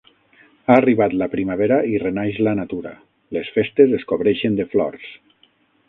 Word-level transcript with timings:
Ha 0.67 0.71
arribat 0.77 1.13
la 1.19 1.27
primavera 1.33 1.77
i 1.91 2.01
renaix 2.05 2.41
la 2.47 2.55
natura: 2.63 2.95
les 3.39 3.55
festes 3.59 3.97
es 3.99 4.11
cobreixen 4.15 4.61
de 4.63 4.71
flors. 4.75 5.11